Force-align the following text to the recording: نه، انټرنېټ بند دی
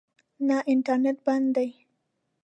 نه، 0.47 0.57
انټرنېټ 0.71 1.17
بند 1.25 1.47
دی 1.55 1.69